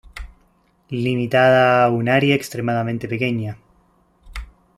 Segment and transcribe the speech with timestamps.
[1.05, 3.57] Limitada a un área extremadamente pequeña.